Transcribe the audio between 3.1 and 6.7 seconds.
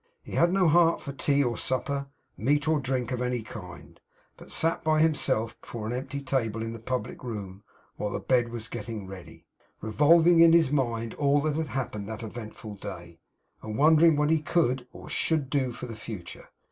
of any kind, but sat by himself before an empty table